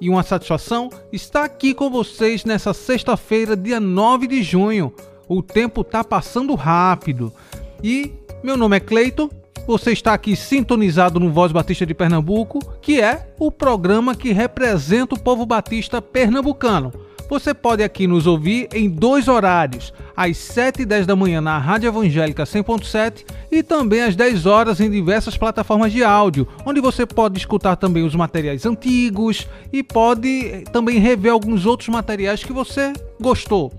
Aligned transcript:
e 0.00 0.08
uma 0.08 0.22
satisfação 0.22 0.88
estar 1.12 1.44
aqui 1.44 1.74
com 1.74 1.90
vocês 1.90 2.44
nessa 2.44 2.72
sexta-feira, 2.72 3.56
dia 3.56 3.78
9 3.78 4.26
de 4.26 4.42
junho. 4.42 4.92
O 5.28 5.42
tempo 5.42 5.84
tá 5.84 6.02
passando 6.02 6.54
rápido. 6.54 7.32
E 7.82 8.12
meu 8.42 8.56
nome 8.56 8.76
é 8.76 8.80
Cleiton. 8.80 9.28
Você 9.66 9.92
está 9.92 10.14
aqui 10.14 10.34
sintonizado 10.34 11.20
no 11.20 11.30
Voz 11.30 11.52
Batista 11.52 11.84
de 11.84 11.94
Pernambuco, 11.94 12.58
que 12.80 13.00
é 13.00 13.32
o 13.38 13.52
programa 13.52 14.14
que 14.14 14.32
representa 14.32 15.14
o 15.14 15.20
povo 15.20 15.44
batista 15.44 16.00
pernambucano. 16.00 16.92
Você 17.30 17.54
pode 17.54 17.82
aqui 17.84 18.08
nos 18.08 18.26
ouvir 18.26 18.68
em 18.74 18.90
dois 18.90 19.28
horários, 19.28 19.94
às 20.16 20.36
7 20.36 20.82
e 20.82 20.84
10 20.84 21.06
da 21.06 21.14
manhã 21.14 21.40
na 21.40 21.58
Rádio 21.58 21.86
Evangélica 21.86 22.42
100.7 22.42 23.24
e 23.52 23.62
também 23.62 24.02
às 24.02 24.16
10 24.16 24.46
horas 24.46 24.80
em 24.80 24.90
diversas 24.90 25.36
plataformas 25.36 25.92
de 25.92 26.02
áudio, 26.02 26.48
onde 26.66 26.80
você 26.80 27.06
pode 27.06 27.38
escutar 27.38 27.76
também 27.76 28.02
os 28.02 28.16
materiais 28.16 28.66
antigos 28.66 29.46
e 29.72 29.80
pode 29.80 30.46
eh, 30.46 30.64
também 30.72 30.98
rever 30.98 31.30
alguns 31.30 31.66
outros 31.66 31.88
materiais 31.88 32.42
que 32.42 32.52
você 32.52 32.92
gostou. 33.20 33.72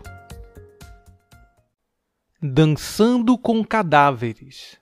Dançando 2.41 3.37
com 3.37 3.63
Cadáveres, 3.63 4.77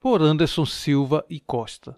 por 0.00 0.20
Anderson 0.20 0.66
Silva 0.66 1.24
e 1.28 1.38
Costa. 1.38 1.96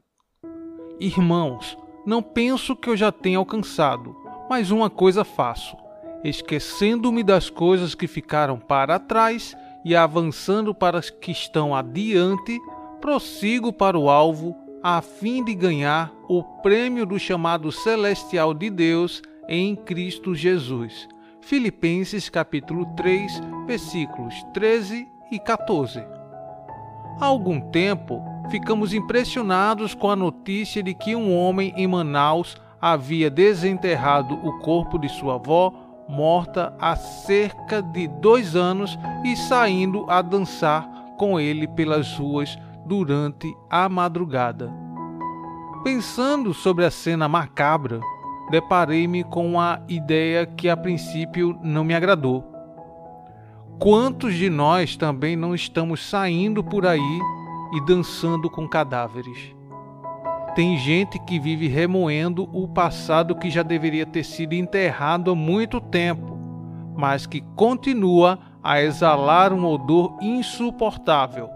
Irmãos, 1.00 1.76
não 2.04 2.22
penso 2.22 2.76
que 2.76 2.90
eu 2.90 2.96
já 2.96 3.10
tenha 3.10 3.38
alcançado 3.38 4.25
mas 4.48 4.70
uma 4.70 4.88
coisa 4.90 5.24
faço: 5.24 5.76
esquecendo-me 6.24 7.22
das 7.22 7.50
coisas 7.50 7.94
que 7.94 8.06
ficaram 8.06 8.58
para 8.58 8.98
trás 8.98 9.56
e 9.84 9.94
avançando 9.94 10.74
para 10.74 10.98
as 10.98 11.10
que 11.10 11.30
estão 11.30 11.74
adiante, 11.74 12.58
prossigo 13.00 13.72
para 13.72 13.98
o 13.98 14.10
alvo, 14.10 14.56
a 14.82 15.00
fim 15.00 15.44
de 15.44 15.54
ganhar 15.54 16.12
o 16.28 16.42
prêmio 16.42 17.06
do 17.06 17.18
chamado 17.18 17.70
celestial 17.70 18.52
de 18.52 18.70
Deus 18.70 19.22
em 19.48 19.76
Cristo 19.76 20.34
Jesus. 20.34 21.08
Filipenses 21.40 22.28
capítulo 22.28 22.86
3, 22.96 23.40
versículos 23.66 24.34
13 24.52 25.08
e 25.30 25.38
14. 25.38 26.00
Há 27.20 27.24
algum 27.24 27.60
tempo, 27.70 28.20
ficamos 28.50 28.92
impressionados 28.92 29.94
com 29.94 30.10
a 30.10 30.16
notícia 30.16 30.82
de 30.82 30.92
que 30.92 31.14
um 31.14 31.34
homem 31.34 31.72
em 31.76 31.86
Manaus 31.86 32.56
havia 32.80 33.30
desenterrado 33.30 34.34
o 34.34 34.58
corpo 34.60 34.98
de 34.98 35.08
sua 35.08 35.34
avó, 35.34 35.72
morta 36.08 36.74
há 36.78 36.94
cerca 36.96 37.82
de 37.82 38.06
dois 38.06 38.54
anos, 38.54 38.96
e 39.24 39.36
saindo 39.36 40.04
a 40.08 40.22
dançar 40.22 40.88
com 41.18 41.40
ele 41.40 41.66
pelas 41.66 42.16
ruas 42.16 42.56
durante 42.84 43.52
a 43.70 43.88
madrugada. 43.88 44.72
Pensando 45.82 46.52
sobre 46.52 46.84
a 46.84 46.90
cena 46.90 47.28
macabra, 47.28 48.00
deparei-me 48.50 49.24
com 49.24 49.46
uma 49.46 49.82
ideia 49.88 50.46
que 50.46 50.68
a 50.68 50.76
princípio 50.76 51.58
não 51.62 51.84
me 51.84 51.94
agradou. 51.94 52.44
Quantos 53.78 54.34
de 54.34 54.48
nós 54.48 54.96
também 54.96 55.36
não 55.36 55.54
estamos 55.54 56.08
saindo 56.08 56.62
por 56.62 56.86
aí 56.86 57.20
e 57.72 57.84
dançando 57.84 58.48
com 58.48 58.68
cadáveres? 58.68 59.55
Tem 60.56 60.78
gente 60.78 61.18
que 61.18 61.38
vive 61.38 61.68
remoendo 61.68 62.48
o 62.50 62.66
passado 62.66 63.34
que 63.34 63.50
já 63.50 63.62
deveria 63.62 64.06
ter 64.06 64.24
sido 64.24 64.54
enterrado 64.54 65.30
há 65.30 65.34
muito 65.34 65.82
tempo, 65.82 66.34
mas 66.96 67.26
que 67.26 67.42
continua 67.54 68.38
a 68.64 68.80
exalar 68.80 69.52
um 69.52 69.66
odor 69.66 70.16
insuportável. 70.22 71.50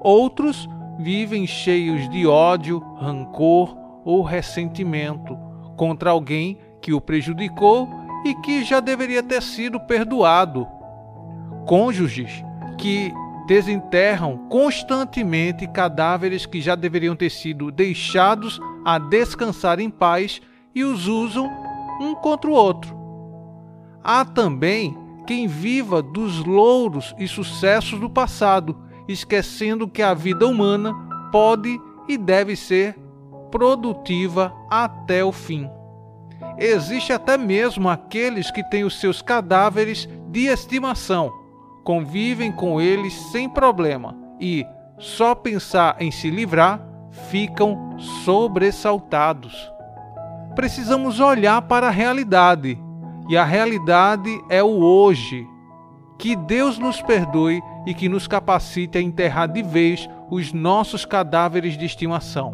Outros 0.00 0.68
vivem 0.98 1.46
cheios 1.46 2.08
de 2.08 2.26
ódio, 2.26 2.80
rancor 2.96 3.78
ou 4.04 4.22
ressentimento 4.22 5.38
contra 5.76 6.10
alguém 6.10 6.58
que 6.82 6.92
o 6.92 7.00
prejudicou 7.00 7.88
e 8.24 8.34
que 8.34 8.64
já 8.64 8.80
deveria 8.80 9.22
ter 9.22 9.40
sido 9.40 9.78
perdoado. 9.78 10.66
Cônjuges 11.68 12.44
que 12.76 13.12
desenterram 13.48 14.46
constantemente 14.50 15.66
cadáveres 15.66 16.44
que 16.44 16.60
já 16.60 16.74
deveriam 16.74 17.16
ter 17.16 17.30
sido 17.30 17.72
deixados 17.72 18.60
a 18.84 18.98
descansar 18.98 19.80
em 19.80 19.88
paz 19.88 20.42
e 20.74 20.84
os 20.84 21.06
usam 21.06 21.50
um 21.98 22.14
contra 22.14 22.50
o 22.50 22.52
outro. 22.52 22.94
Há 24.04 24.22
também 24.22 24.94
quem 25.26 25.46
viva 25.46 26.02
dos 26.02 26.44
louros 26.44 27.14
e 27.18 27.26
sucessos 27.26 27.98
do 27.98 28.10
passado, 28.10 28.76
esquecendo 29.08 29.88
que 29.88 30.02
a 30.02 30.12
vida 30.12 30.46
humana 30.46 30.94
pode 31.32 31.80
e 32.06 32.18
deve 32.18 32.54
ser 32.54 32.94
produtiva 33.50 34.52
até 34.68 35.24
o 35.24 35.32
fim. 35.32 35.66
Existe 36.58 37.14
até 37.14 37.38
mesmo 37.38 37.88
aqueles 37.88 38.50
que 38.50 38.62
têm 38.68 38.84
os 38.84 39.00
seus 39.00 39.22
cadáveres 39.22 40.06
de 40.30 40.48
estimação 40.48 41.37
convivem 41.88 42.52
com 42.52 42.78
eles 42.78 43.14
sem 43.14 43.48
problema 43.48 44.14
e, 44.38 44.62
só 44.98 45.34
pensar 45.34 45.96
em 45.98 46.10
se 46.10 46.28
livrar, 46.28 46.86
ficam 47.30 47.96
sobressaltados. 48.26 49.72
Precisamos 50.54 51.18
olhar 51.18 51.62
para 51.62 51.86
a 51.86 51.90
realidade, 51.90 52.78
e 53.26 53.38
a 53.38 53.44
realidade 53.44 54.28
é 54.50 54.62
o 54.62 54.82
hoje. 54.82 55.48
Que 56.18 56.36
Deus 56.36 56.78
nos 56.78 57.00
perdoe 57.00 57.62
e 57.86 57.94
que 57.94 58.06
nos 58.06 58.26
capacite 58.26 58.98
a 58.98 59.00
enterrar 59.00 59.48
de 59.48 59.62
vez 59.62 60.06
os 60.30 60.52
nossos 60.52 61.06
cadáveres 61.06 61.78
de 61.78 61.86
estimação. 61.86 62.52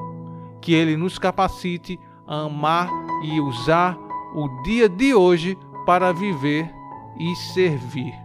Que 0.63 0.73
Ele 0.73 0.97
nos 0.97 1.19
capacite 1.19 1.99
a 2.25 2.43
amar 2.43 2.89
e 3.25 3.41
usar 3.41 3.99
o 4.33 4.63
dia 4.63 4.89
de 4.89 5.13
hoje 5.13 5.59
para 5.85 6.13
viver 6.13 6.73
e 7.19 7.35
servir. 7.53 8.24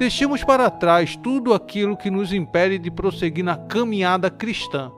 Deixemos 0.00 0.42
para 0.42 0.70
trás 0.70 1.14
tudo 1.14 1.52
aquilo 1.52 1.94
que 1.94 2.10
nos 2.10 2.32
impede 2.32 2.78
de 2.78 2.90
prosseguir 2.90 3.44
na 3.44 3.54
caminhada 3.54 4.30
cristã. 4.30 4.90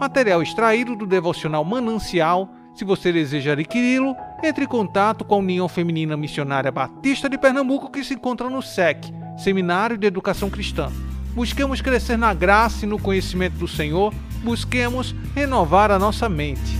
Material 0.00 0.42
extraído 0.42 0.96
do 0.96 1.06
devocional 1.06 1.62
Manancial. 1.62 2.48
Se 2.74 2.86
você 2.86 3.12
deseja 3.12 3.52
adquiri-lo, 3.52 4.16
entre 4.42 4.64
em 4.64 4.66
contato 4.66 5.26
com 5.26 5.34
a 5.34 5.38
União 5.38 5.68
Feminina 5.68 6.16
Missionária 6.16 6.72
Batista 6.72 7.28
de 7.28 7.36
Pernambuco, 7.36 7.90
que 7.90 8.02
se 8.02 8.14
encontra 8.14 8.48
no 8.48 8.62
SEC, 8.62 9.12
Seminário 9.36 9.98
de 9.98 10.06
Educação 10.06 10.48
Cristã. 10.48 10.90
Busquemos 11.34 11.82
crescer 11.82 12.16
na 12.16 12.32
graça 12.32 12.86
e 12.86 12.88
no 12.88 12.98
conhecimento 12.98 13.58
do 13.58 13.68
Senhor, 13.68 14.10
busquemos 14.42 15.14
renovar 15.34 15.90
a 15.90 15.98
nossa 15.98 16.30
mente. 16.30 16.78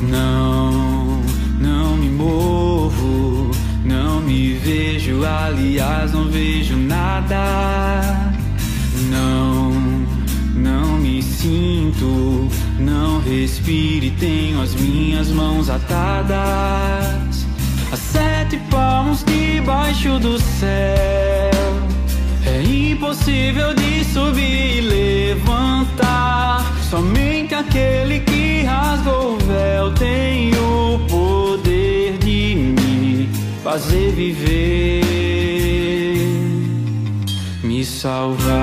Não, 0.00 1.20
não 1.60 1.96
me 1.96 2.08
movo 2.08 3.31
não 3.84 4.20
me 4.20 4.54
vejo, 4.54 5.24
aliás, 5.24 6.12
não 6.12 6.28
vejo 6.28 6.76
nada. 6.76 8.32
Não, 9.10 9.70
não 10.54 10.98
me 10.98 11.22
sinto, 11.22 12.48
não 12.78 13.20
respiro 13.20 14.06
e 14.06 14.10
tenho 14.12 14.60
as 14.60 14.74
minhas 14.74 15.28
mãos 15.28 15.68
atadas. 15.68 17.46
A 17.92 17.96
sete 17.96 18.56
palmos 18.70 19.24
debaixo 19.24 20.18
do 20.18 20.38
céu. 20.38 21.50
É 22.46 22.62
impossível 22.62 23.74
de 23.74 24.04
subir 24.04 24.78
e 24.78 24.80
levantar. 24.80 26.72
Somente 26.88 27.54
aquele 27.54 28.20
que 28.20 28.62
rasgou 28.62 29.34
o 29.34 29.38
véu 29.38 29.92
tem 29.94 30.52
o 30.54 30.98
poder 31.08 31.61
fazer 33.62 34.10
viver, 34.10 35.04
me 37.62 37.84
salvar. 37.84 38.62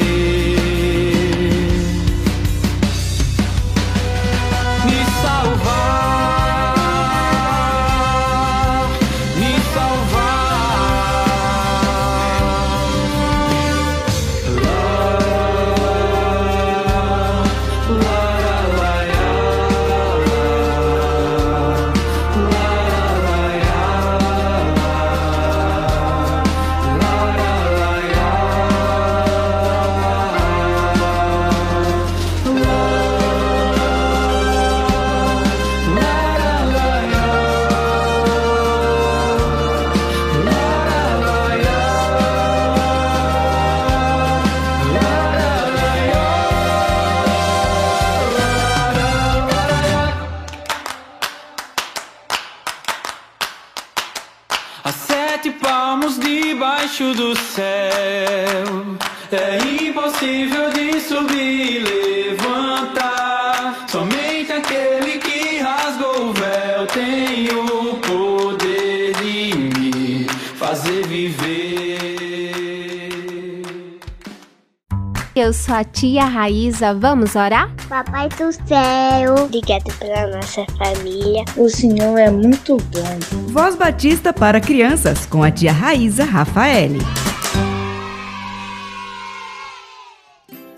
a 75.81 75.83
tia 75.83 76.25
Raíza, 76.25 76.93
vamos 76.93 77.35
orar? 77.35 77.73
Papai 77.89 78.29
do 78.29 78.53
céu, 78.53 79.33
obrigado 79.45 79.91
pela 79.97 80.27
nossa 80.27 80.63
família. 80.77 81.43
O 81.57 81.67
Senhor 81.69 82.19
é 82.19 82.29
muito 82.29 82.77
bom. 82.77 83.49
Voz 83.51 83.75
Batista 83.75 84.31
para 84.31 84.61
crianças 84.61 85.25
com 85.25 85.41
a 85.41 85.49
tia 85.49 85.71
Raíza 85.71 86.23
Rafael. 86.23 86.91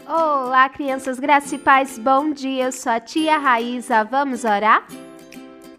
Olá, 0.08 0.70
crianças, 0.70 1.20
graça 1.20 1.56
e 1.56 1.58
paz, 1.58 2.00
bom 2.00 2.32
dia. 2.32 2.66
Eu 2.66 2.72
sou 2.72 2.94
a 2.94 3.00
tia 3.02 3.38
Raíza, 3.38 4.06
vamos 4.06 4.46
orar? 4.46 4.88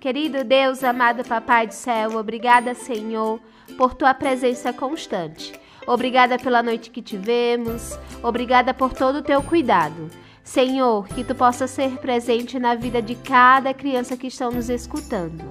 Querido 0.00 0.44
Deus, 0.44 0.84
amado 0.84 1.24
Papai 1.24 1.66
do 1.66 1.72
céu, 1.72 2.18
obrigada, 2.18 2.74
Senhor, 2.74 3.40
por 3.78 3.94
tua 3.94 4.12
presença 4.12 4.70
constante. 4.70 5.63
Obrigada 5.86 6.38
pela 6.38 6.62
noite 6.62 6.90
que 6.90 7.02
tivemos. 7.02 7.98
Obrigada 8.22 8.72
por 8.72 8.92
todo 8.92 9.16
o 9.16 9.22
teu 9.22 9.42
cuidado. 9.42 10.10
Senhor, 10.42 11.08
que 11.08 11.24
tu 11.24 11.34
possa 11.34 11.66
ser 11.66 11.98
presente 11.98 12.58
na 12.58 12.74
vida 12.74 13.00
de 13.00 13.14
cada 13.14 13.72
criança 13.72 14.16
que 14.16 14.26
estão 14.26 14.50
nos 14.50 14.68
escutando. 14.68 15.42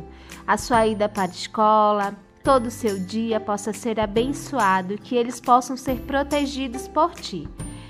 A 0.46 0.58
sua 0.58 0.86
ida 0.86 1.10
para 1.10 1.24
a 1.24 1.34
escola, 1.34 2.16
todo 2.44 2.68
o 2.68 2.72
seu 2.72 3.00
dia 3.00 3.40
possa 3.40 3.74
ser 3.74 4.00
abençoado, 4.00 4.98
que 4.98 5.16
eles 5.16 5.40
possam 5.40 5.76
ser 5.76 6.00
protegidos 6.02 6.88
por 6.88 7.16
ti. 7.16 7.48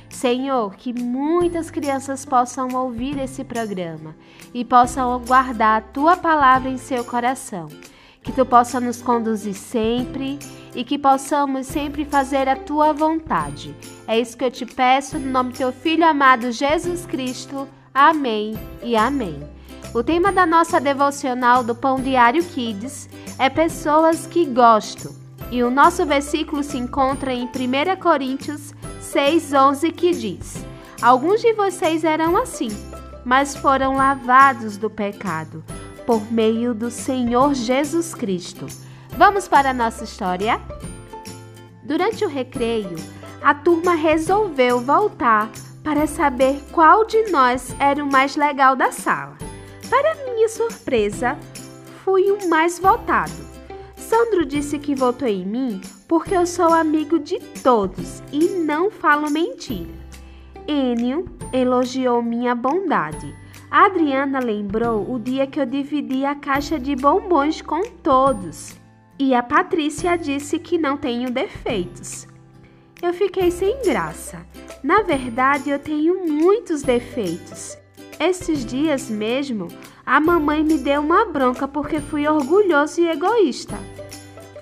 Senhor, 0.10 0.76
que 0.76 0.94
muitas 0.94 1.72
crianças 1.72 2.24
possam 2.24 2.70
ouvir 2.76 3.18
esse 3.18 3.44
programa 3.44 4.16
e 4.54 4.64
possam 4.64 5.20
guardar 5.20 5.80
a 5.80 5.82
tua 5.82 6.16
palavra 6.16 6.70
em 6.70 6.78
seu 6.78 7.04
coração. 7.04 7.68
Que 8.22 8.32
tu 8.32 8.46
possa 8.46 8.80
nos 8.80 9.02
conduzir 9.02 9.56
sempre 9.56 10.40
e 10.76 10.84
que 10.84 10.98
possamos 10.98 11.68
sempre 11.68 12.06
fazer 12.06 12.50
a 12.50 12.56
tua 12.56 12.94
vontade. 12.94 13.76
É 14.08 14.20
isso 14.20 14.38
que 14.38 14.44
eu 14.44 14.52
te 14.52 14.66
peço 14.66 15.20
no 15.20 15.32
nome 15.32 15.52
do 15.52 15.58
teu 15.58 15.72
filho 15.72 16.06
amado 16.06 16.52
Jesus 16.52 17.06
Cristo. 17.06 17.68
Amém 17.94 18.58
e 18.82 18.96
amém. 18.96 19.42
O 19.94 20.02
tema 20.02 20.32
da 20.32 20.46
nossa 20.46 20.80
devocional 20.80 21.64
do 21.64 21.76
Pão 21.76 22.02
Diário 22.02 22.44
Kids 22.44 23.08
é 23.38 23.50
pessoas 23.50 24.26
que 24.26 24.46
gostam. 24.46 25.14
E 25.52 25.62
o 25.62 25.70
nosso 25.70 26.04
versículo 26.06 26.64
se 26.64 26.78
encontra 26.78 27.32
em 27.32 27.46
1 27.46 27.96
Coríntios 28.02 28.74
6:11 29.02 29.92
que 29.92 30.12
diz: 30.12 30.66
Alguns 31.00 31.42
de 31.42 31.54
vocês 31.54 32.04
eram 32.04 32.36
assim, 32.36 32.70
mas 33.24 33.56
foram 33.56 33.96
lavados 33.96 34.78
do 34.78 34.90
pecado 34.90 35.64
por 36.06 36.32
meio 36.32 36.74
do 36.74 36.90
Senhor 36.90 37.54
Jesus 37.54 38.14
Cristo. 38.14 38.66
Vamos 39.16 39.48
para 39.48 39.70
a 39.70 39.74
nossa 39.74 40.04
história? 40.04 40.60
Durante 41.84 42.26
o 42.26 42.28
recreio, 42.28 42.96
a 43.44 43.54
turma 43.54 43.94
resolveu 43.94 44.82
voltar 44.82 45.52
para 45.84 46.08
saber 46.08 46.60
qual 46.72 47.06
de 47.06 47.30
nós 47.30 47.76
era 47.80 48.04
o 48.04 48.12
mais 48.12 48.36
legal 48.36 48.76
da 48.76 48.92
sala. 48.92 49.38
Para 49.88 50.16
minha 50.26 50.50
surpresa, 50.50 51.38
fui 52.04 52.32
o 52.32 52.50
mais 52.50 52.80
votado. 52.80 53.32
Sandro 53.96 54.46
disse 54.46 54.80
que 54.80 54.96
votou 54.96 55.28
em 55.28 55.46
mim 55.46 55.82
porque 56.08 56.36
eu 56.36 56.48
sou 56.48 56.74
amigo 56.74 57.20
de 57.20 57.40
todos 57.62 58.24
e 58.32 58.48
não 58.66 58.90
falo 58.90 59.30
mentira. 59.30 59.92
Enio 60.68 61.26
elogiou 61.52 62.24
minha 62.24 62.56
bondade. 62.56 63.36
Adriana 63.70 64.40
lembrou 64.40 65.12
o 65.12 65.20
dia 65.20 65.46
que 65.46 65.60
eu 65.60 65.66
dividi 65.68 66.26
a 66.26 66.34
caixa 66.34 66.80
de 66.80 66.96
bombons 66.96 67.62
com 67.62 67.84
todos. 68.02 68.83
E 69.20 69.36
a 69.36 69.44
Patrícia 69.44 70.18
disse 70.18 70.58
que 70.58 70.78
não 70.78 70.98
tenho 70.98 71.30
defeitos. 71.30 72.28
Eu 73.02 73.14
fiquei 73.14 73.52
sem 73.52 73.82
graça. 73.84 74.46
Na 74.82 75.02
verdade, 75.02 75.70
eu 75.70 75.78
tenho 75.78 76.26
muitos 76.26 76.82
defeitos. 76.82 77.78
Esses 78.20 78.66
dias 78.66 79.10
mesmo, 79.10 79.68
a 80.06 80.20
mamãe 80.20 80.64
me 80.64 80.78
deu 80.78 81.02
uma 81.02 81.26
bronca 81.26 81.68
porque 81.68 82.00
fui 82.00 82.28
orgulhoso 82.28 83.02
e 83.02 83.10
egoísta. 83.10 83.78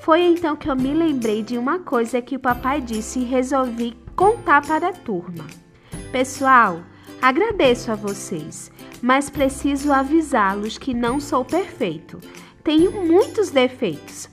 Foi 0.02 0.22
então 0.22 0.56
que 0.56 0.70
eu 0.70 0.76
me 0.76 0.94
lembrei 0.94 1.44
de 1.44 1.58
uma 1.58 1.80
coisa 1.80 2.22
que 2.22 2.36
o 2.36 2.40
papai 2.40 2.82
disse 2.82 3.20
e 3.20 3.24
resolvi 3.24 3.96
contar 4.16 4.66
para 4.66 4.90
a 4.90 4.94
turma. 4.94 5.46
Pessoal, 6.12 6.82
agradeço 7.22 7.92
a 7.92 7.96
vocês, 7.96 8.72
mas 9.02 9.30
preciso 9.30 9.94
avisá-los 9.94 10.78
que 10.78 10.94
não 10.94 11.20
sou 11.20 11.46
perfeito. 11.46 12.20
Tenho 12.64 12.92
muitos 13.06 13.52
defeitos, 13.52 14.28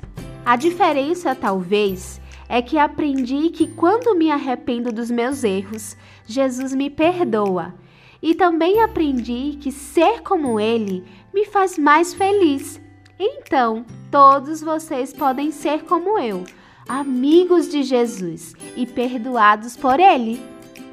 a 0.48 0.56
diferença, 0.56 1.34
talvez, 1.34 2.18
é 2.48 2.62
que 2.62 2.78
aprendi 2.78 3.50
que 3.50 3.66
quando 3.66 4.16
me 4.16 4.30
arrependo 4.30 4.90
dos 4.90 5.10
meus 5.10 5.44
erros, 5.44 5.94
Jesus 6.26 6.74
me 6.74 6.88
perdoa. 6.88 7.74
E 8.22 8.34
também 8.34 8.82
aprendi 8.82 9.58
que 9.60 9.70
ser 9.70 10.22
como 10.22 10.58
ele 10.58 11.04
me 11.34 11.44
faz 11.44 11.76
mais 11.76 12.14
feliz. 12.14 12.80
Então, 13.18 13.84
todos 14.10 14.62
vocês 14.62 15.12
podem 15.12 15.50
ser 15.50 15.84
como 15.84 16.18
eu, 16.18 16.44
amigos 16.88 17.68
de 17.68 17.82
Jesus 17.82 18.54
e 18.74 18.86
perdoados 18.86 19.76
por 19.76 20.00
ele. 20.00 20.42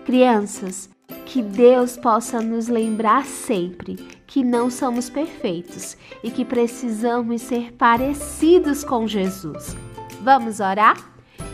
Crianças, 0.04 0.90
que 1.26 1.42
Deus 1.42 1.96
possa 1.96 2.42
nos 2.42 2.68
lembrar 2.68 3.24
sempre 3.24 4.15
que 4.36 4.44
não 4.44 4.70
somos 4.70 5.10
perfeitos 5.10 5.96
e 6.22 6.30
que 6.30 6.44
precisamos 6.44 7.42
ser 7.42 7.72
parecidos 7.72 8.84
com 8.84 9.08
Jesus. 9.08 9.78
Vamos 10.20 10.60
orar? 10.60 10.98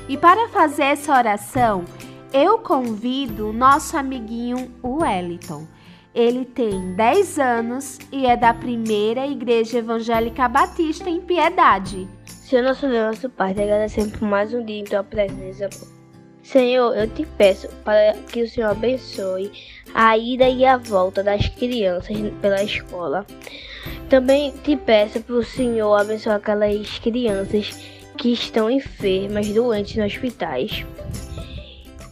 E 0.09 0.17
para 0.17 0.50
fazer 0.50 0.85
essa 0.85 1.15
oração, 1.15 1.85
eu 2.33 2.57
convido 2.57 3.50
o 3.50 3.53
nosso 3.53 3.95
amiguinho 3.95 4.71
Wellington. 4.83 5.67
Ele 6.11 6.43
tem 6.43 6.95
10 6.95 7.38
anos 7.38 8.00
e 8.11 8.25
é 8.25 8.35
da 8.35 8.51
primeira 8.51 9.27
Igreja 9.27 9.77
Evangélica 9.77 10.50
Batista 10.50 11.07
em 11.07 11.21
Piedade. 11.21 12.09
Senhor 12.25 12.63
nosso 12.63 12.88
Deus, 12.88 13.15
nosso 13.15 13.29
Pai, 13.29 13.53
te 13.53 13.61
agradecemos 13.61 14.13
por 14.13 14.27
mais 14.27 14.51
um 14.55 14.65
dia 14.65 14.79
em 14.79 14.85
tua 14.85 15.03
presença. 15.03 16.00
Senhor, 16.43 16.95
eu 16.98 17.07
te 17.07 17.25
peço 17.38 17.67
para 17.83 18.13
que 18.31 18.41
o 18.41 18.50
Senhor 18.50 18.71
abençoe 18.71 19.51
a 19.93 20.17
ida 20.17 20.50
e 20.50 20.65
a 20.65 20.77
volta 20.77 21.24
das 21.24 21.48
crianças 21.48 22.17
pela 22.41 22.63
escola. 22.63 23.25
Também 24.10 24.51
te 24.63 24.75
peço 24.75 25.21
para 25.21 25.36
o 25.36 25.43
Senhor 25.43 25.93
abençoar 25.95 26.38
aquelas 26.38 27.00
crianças 27.00 27.69
que 28.17 28.33
estão 28.33 28.69
enfermas, 28.69 29.48
doentes 29.50 29.95
nos 29.95 30.13
hospitais 30.13 30.86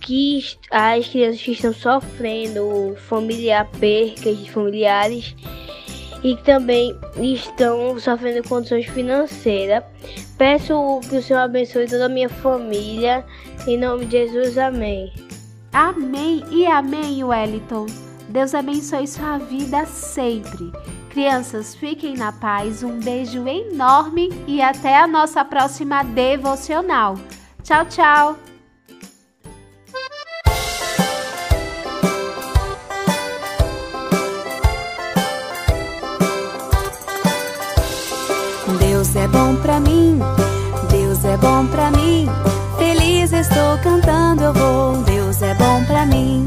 que 0.09 0.43
as 0.71 1.07
crianças 1.07 1.39
que 1.39 1.51
estão 1.51 1.71
sofrendo 1.71 2.95
familiar 2.97 3.69
percas 3.79 4.39
de 4.39 4.49
familiares 4.49 5.35
e 6.23 6.35
também 6.37 6.97
estão 7.17 7.99
sofrendo 7.99 8.47
condições 8.47 8.85
financeiras. 8.85 9.83
Peço 10.37 10.99
que 11.09 11.17
o 11.17 11.21
Senhor 11.21 11.39
abençoe 11.39 11.87
toda 11.87 12.05
a 12.05 12.09
minha 12.09 12.29
família. 12.29 13.25
Em 13.67 13.77
nome 13.77 14.05
de 14.05 14.11
Jesus, 14.11 14.57
amém. 14.57 15.11
Amém 15.71 16.43
e 16.49 16.65
amém, 16.65 17.23
Wellington. 17.23 17.85
Deus 18.29 18.53
abençoe 18.53 19.07
sua 19.07 19.37
vida 19.37 19.85
sempre. 19.85 20.71
Crianças, 21.09 21.75
fiquem 21.75 22.15
na 22.15 22.31
paz. 22.31 22.83
Um 22.83 22.99
beijo 22.99 23.47
enorme 23.47 24.29
e 24.47 24.61
até 24.61 24.97
a 24.97 25.07
nossa 25.07 25.43
próxima 25.43 26.03
devocional. 26.03 27.15
Tchau, 27.63 27.85
tchau. 27.85 28.48
Pra 39.69 39.79
mim, 39.81 40.19
Deus 40.89 41.23
é 41.23 41.37
bom 41.37 41.67
pra 41.67 41.91
mim. 41.91 42.27
Feliz 42.79 43.31
estou 43.31 43.77
cantando, 43.83 44.45
eu 44.45 44.53
vou. 44.53 45.03
Deus 45.03 45.39
é 45.43 45.53
bom 45.53 45.85
pra 45.85 46.07
mim, 46.07 46.43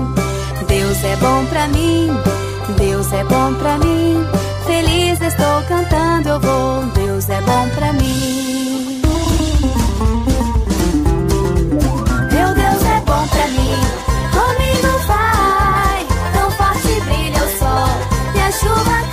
Deus 0.66 1.04
é 1.04 1.14
bom 1.16 1.44
pra 1.46 1.68
mim, 1.68 2.10
Deus 2.76 3.12
é 3.12 3.22
bom 3.22 3.54
pra 3.54 3.78
mim. 3.78 4.26
Feliz 4.66 5.20
estou 5.20 5.62
cantando, 5.68 6.30
eu 6.30 6.40
vou. 6.40 6.82
Deus 6.94 7.28
é 7.28 7.40
bom 7.42 7.68
pra 7.76 7.92
mim. 7.92 9.00
Meu 12.32 12.48
Deus 12.54 12.82
é 12.84 13.00
bom 13.06 13.24
pra 13.28 13.46
mim, 13.56 13.78
comigo 14.34 14.98
vai. 15.06 16.06
Tão 16.34 16.50
forte 16.50 17.00
brilha 17.06 17.44
o 17.44 17.58
sol 17.58 18.34
e 18.34 18.40
a 18.40 18.50
chuva. 18.50 19.11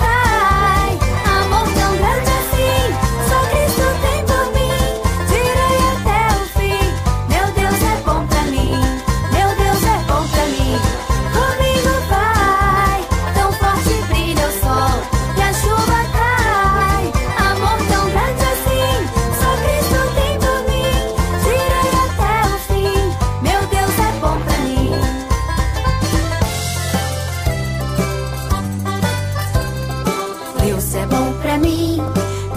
Bom 31.10 31.32
pra 31.42 31.58
mim, 31.58 31.98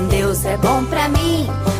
Deus 0.10 0.45
é 0.45 0.55
bom 0.57 0.86
pra 0.86 1.10
mim. 1.10 1.73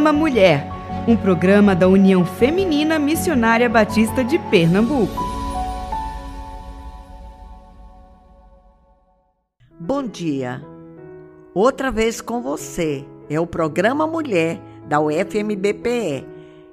Programa 0.00 0.18
Mulher, 0.18 0.66
um 1.06 1.14
programa 1.14 1.76
da 1.76 1.86
União 1.86 2.24
Feminina 2.24 2.98
Missionária 2.98 3.68
Batista 3.68 4.24
de 4.24 4.38
Pernambuco. 4.38 5.22
Bom 9.78 10.02
dia. 10.04 10.64
Outra 11.52 11.90
vez 11.90 12.22
com 12.22 12.40
você. 12.40 13.04
É 13.28 13.38
o 13.38 13.46
programa 13.46 14.06
Mulher 14.06 14.58
da 14.88 14.98
UFMBPE. 14.98 16.26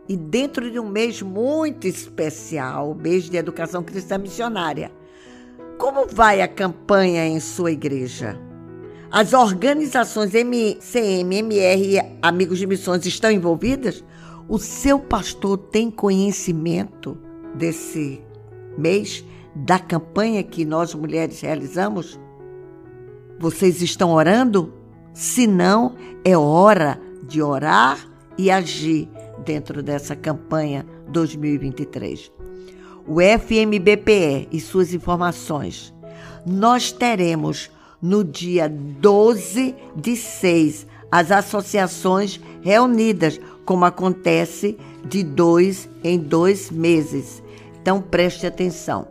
E 0.08 0.16
dentro 0.16 0.72
de 0.72 0.80
um 0.80 0.88
mês 0.88 1.22
muito 1.22 1.86
especial, 1.86 2.92
o 2.92 2.96
mês 2.96 3.30
de 3.30 3.36
Educação 3.36 3.84
Cristã 3.84 4.18
Missionária. 4.18 4.90
Como 5.78 6.08
vai 6.08 6.42
a 6.42 6.48
campanha 6.48 7.28
em 7.28 7.42
sua 7.42 7.74
igreja? 7.74 8.47
As 9.10 9.32
organizações 9.32 10.34
MCM, 10.34 11.38
MR 11.38 11.96
e 11.96 12.18
Amigos 12.22 12.60
de 12.60 12.68
Missões 12.68 13.06
estão 13.06 13.32
envolvidas? 13.32 14.04
O 14.50 14.60
seu 14.60 15.00
pastor 15.00 15.58
tem 15.58 15.90
conhecimento 15.90 17.18
desse 17.56 18.22
mês, 18.78 19.24
da 19.56 19.80
campanha 19.80 20.44
que 20.44 20.66
nós 20.66 20.94
mulheres 20.94 21.40
realizamos? 21.40 22.20
Vocês 23.40 23.82
estão 23.82 24.12
orando? 24.12 24.74
Se 25.14 25.48
não, 25.48 25.96
é 26.26 26.38
hora 26.38 27.00
de 27.24 27.42
orar 27.42 28.06
e 28.38 28.52
agir 28.52 29.10
dentro 29.46 29.82
dessa 29.82 30.18
campanha 30.18 30.86
2023. 31.08 32.30
O 33.08 33.22
FMBPE 33.22 34.50
e 34.52 34.60
suas 34.60 34.94
informações. 34.94 35.94
Nós 36.46 36.92
teremos 36.92 37.72
no 38.02 38.24
dia 38.24 38.70
12 38.70 39.76
de 39.96 40.16
6 40.16 40.88
as 41.12 41.32
associações 41.32 42.40
reunidas, 42.62 43.40
como 43.66 43.86
acontece 43.86 44.78
de 45.06 45.24
dois 45.24 45.90
em 46.04 46.20
dois 46.20 46.70
meses. 46.70 47.42
Então 47.82 48.02
preste 48.02 48.46
atenção. 48.46 49.08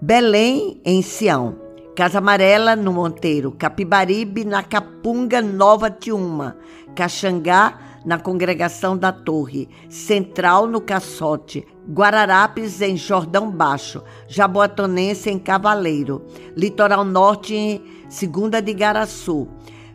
Belém, 0.00 0.80
em 0.84 1.02
Sião. 1.02 1.56
Casa 1.96 2.18
Amarela, 2.18 2.76
no 2.76 2.92
Monteiro. 2.92 3.50
Capibaribe, 3.52 4.44
na 4.44 4.62
Capunga, 4.62 5.40
Nova 5.40 5.90
Tiúma. 5.90 6.56
Caxangá, 6.94 7.78
na 8.06 8.18
Congregação 8.18 8.96
da 8.96 9.10
Torre, 9.10 9.68
Central 9.88 10.68
no 10.68 10.80
Caçote, 10.80 11.66
Guararapes 11.90 12.80
em 12.80 12.96
Jordão 12.96 13.50
Baixo, 13.50 14.00
Jaboatonense 14.28 15.28
em 15.28 15.40
Cavaleiro, 15.40 16.24
Litoral 16.56 17.04
Norte 17.04 17.54
em 17.56 17.95
Segunda 18.08 18.62
de 18.62 18.72
Garaçu, 18.72 19.48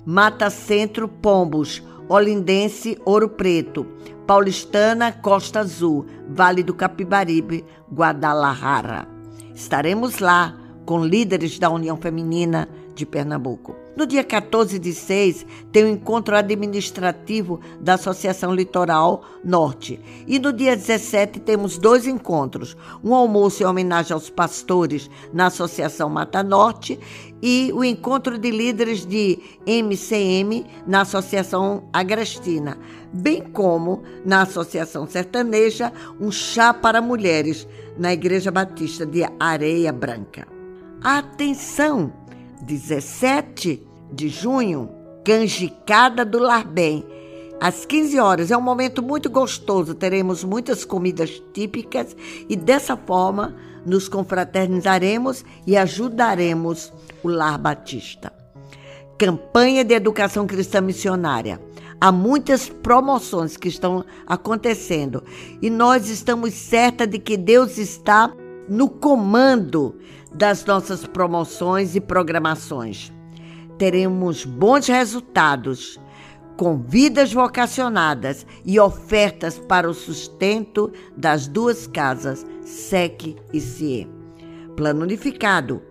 Mata 0.06 0.50
Centro 0.50 1.08
Pombos, 1.08 1.82
Olindense 2.10 2.98
Ouro 3.06 3.30
Preto, 3.30 3.86
Paulistana 4.28 5.12
Costa 5.12 5.62
Azul, 5.62 6.06
Vale 6.28 6.62
do 6.62 6.74
Capibaribe, 6.74 7.64
Guadalajara. 7.92 9.08
Estaremos 9.56 10.20
lá 10.20 10.58
com 10.86 11.06
líderes 11.06 11.58
da 11.58 11.70
União 11.70 11.96
Feminina 11.96 12.68
de 12.94 13.06
Pernambuco. 13.06 13.81
No 13.96 14.06
dia 14.06 14.24
14 14.24 14.80
de 14.80 14.94
6, 14.94 15.46
tem 15.72 15.84
o 15.84 15.90
encontro 15.90 16.36
administrativo 16.36 17.60
da 17.80 17.96
Associação 17.96 18.54
Litoral 18.54 19.24
Norte. 19.44 20.00
E 20.26 20.40
no 20.40 20.54
dia 20.54 20.76
17, 20.78 21.42
temos 21.42 21.78
dois 21.78 22.08
encontros: 22.08 22.78
um 23.04 23.14
almoço 23.14 23.62
em 23.62 23.66
homenagem 23.66 24.14
aos 24.14 24.30
pastores 24.30 25.10
na 25.34 25.48
Associação 25.48 26.10
Mata 26.10 26.42
Norte 26.42 26.98
e 27.42 27.72
o 27.74 27.84
encontro 27.84 28.38
de 28.38 28.50
líderes 28.50 29.06
de 29.06 29.40
MCM 29.66 30.66
na 30.88 31.02
Associação 31.02 31.84
Agrestina, 31.92 32.78
bem 33.12 33.42
como 33.42 34.04
na 34.24 34.44
Associação 34.44 35.06
Sertaneja, 35.06 35.92
um 36.20 36.32
chá 36.32 36.74
para 36.74 37.02
mulheres 37.02 37.68
na 37.98 38.14
Igreja 38.14 38.52
Batista 38.52 39.06
de 39.06 39.26
Areia 39.40 39.92
Branca. 39.92 40.48
Atenção! 41.04 42.21
17 42.62 43.84
de 44.12 44.30
junho, 44.30 44.90
Canjicada 45.26 46.24
do 46.24 46.40
Lar 46.40 46.66
Bem. 46.66 47.06
Às 47.60 47.86
15 47.86 48.20
horas 48.20 48.52
é 48.52 48.58
um 48.58 48.62
momento 48.62 49.04
muito 49.04 49.30
gostoso, 49.30 49.94
teremos 49.94 50.44
muitas 50.44 50.84
comidas 50.84 51.42
típicas 51.54 52.16
e 52.50 52.56
dessa 52.56 52.98
forma 52.98 53.56
nos 53.86 54.08
confraternizaremos 54.08 55.46
e 55.66 55.78
ajudaremos 55.78 56.92
o 57.24 57.28
Lar 57.28 57.60
Batista. 57.60 58.34
Campanha 59.18 59.84
de 59.84 59.94
Educação 59.94 60.48
Cristã 60.48 60.82
Missionária. 60.82 61.62
Há 62.00 62.12
muitas 62.12 62.68
promoções 62.68 63.56
que 63.56 63.68
estão 63.68 64.04
acontecendo 64.26 65.24
e 65.62 65.70
nós 65.70 66.10
estamos 66.10 66.56
certas 66.56 67.08
de 67.08 67.20
que 67.20 67.38
Deus 67.38 67.78
está 67.78 68.34
no 68.68 68.90
comando 68.90 70.00
das 70.34 70.66
nossas 70.66 71.06
promoções 71.06 71.96
e 71.96 72.02
programações. 72.02 73.12
Teremos 73.78 74.46
bons 74.46 74.88
resultados, 74.88 76.00
com 76.56 76.78
vidas 76.78 77.34
vocacionadas 77.34 78.46
e 78.64 78.80
ofertas 78.80 79.58
para 79.58 79.90
o 79.90 79.94
sustento 79.94 80.92
das 81.18 81.48
duas 81.48 81.88
casas, 81.88 82.46
SEC 82.62 83.36
e 83.52 83.60
CIE. 83.60 84.08
Plano 84.76 85.02
Unificado. 85.04 85.82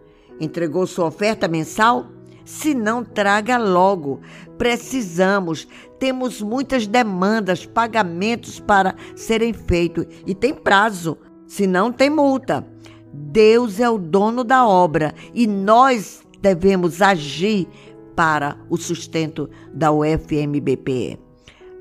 Entregou 0.40 0.86
sua 0.86 1.06
oferta 1.06 1.46
mensal? 1.48 2.06
Se 2.44 2.74
não, 2.74 3.04
traga 3.04 3.58
logo. 3.58 4.20
Precisamos, 4.56 5.68
temos 5.98 6.40
muitas 6.40 6.86
demandas, 6.86 7.66
pagamentos 7.66 8.58
para 8.58 8.94
serem 9.14 9.52
feitos 9.52 10.06
e 10.26 10.34
tem 10.34 10.54
prazo, 10.54 11.18
se 11.46 11.66
não, 11.66 11.92
tem 11.92 12.08
multa. 12.08 12.66
Deus 13.12 13.80
é 13.80 13.88
o 13.88 13.98
dono 13.98 14.44
da 14.44 14.66
obra 14.66 15.14
e 15.34 15.46
nós 15.46 16.22
devemos 16.40 17.02
agir 17.02 17.68
para 18.14 18.56
o 18.68 18.76
sustento 18.76 19.48
da 19.72 19.92
UFMBPE. 19.92 21.18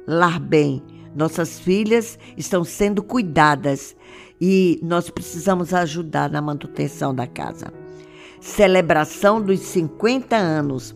Lar 0.08 0.40
bem, 0.40 0.82
nossas 1.16 1.60
filhas 1.60 2.18
estão 2.38 2.64
sendo 2.64 3.04
cuidadas 3.04 3.96
e 4.40 4.80
nós 4.82 5.10
precisamos 5.10 5.74
ajudar 5.74 6.30
na 6.30 6.42
manutenção 6.42 7.14
da 7.14 7.28
casa. 7.28 7.74
Celebração 8.40 9.42
dos 9.42 9.60
50 9.60 10.36
anos 10.36 10.96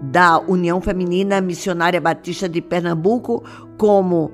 da 0.00 0.38
União 0.38 0.80
Feminina 0.80 1.40
Missionária 1.40 2.00
Batista 2.00 2.48
de 2.48 2.62
Pernambuco 2.62 3.42
como 3.76 4.32